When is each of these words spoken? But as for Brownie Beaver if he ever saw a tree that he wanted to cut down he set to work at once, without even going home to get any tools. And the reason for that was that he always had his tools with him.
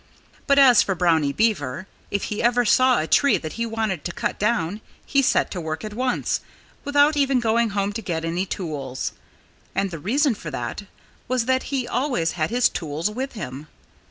But 0.47 0.57
as 0.57 0.81
for 0.81 0.95
Brownie 0.95 1.31
Beaver 1.31 1.85
if 2.09 2.23
he 2.23 2.41
ever 2.41 2.65
saw 2.65 2.97
a 2.99 3.05
tree 3.05 3.37
that 3.37 3.53
he 3.53 3.67
wanted 3.67 4.03
to 4.03 4.11
cut 4.11 4.39
down 4.39 4.81
he 5.05 5.21
set 5.21 5.51
to 5.51 5.61
work 5.61 5.83
at 5.83 5.93
once, 5.93 6.39
without 6.83 7.15
even 7.15 7.39
going 7.39 7.69
home 7.77 7.93
to 7.93 8.01
get 8.01 8.25
any 8.25 8.47
tools. 8.47 9.11
And 9.75 9.91
the 9.91 9.99
reason 9.99 10.33
for 10.33 10.49
that 10.49 10.85
was 11.27 11.45
that 11.45 11.61
he 11.69 11.87
always 11.87 12.31
had 12.31 12.49
his 12.49 12.67
tools 12.67 13.11
with 13.11 13.33
him. 13.33 13.67